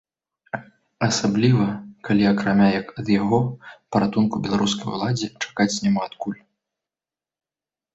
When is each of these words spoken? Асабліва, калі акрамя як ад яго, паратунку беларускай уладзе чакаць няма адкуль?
Асабліва, 1.07 1.67
калі 2.09 2.23
акрамя 2.31 2.67
як 2.79 2.87
ад 3.03 3.07
яго, 3.21 3.39
паратунку 3.95 4.35
беларускай 4.49 4.87
уладзе 5.01 5.27
чакаць 5.47 5.73
няма 5.89 6.01
адкуль? 6.13 6.39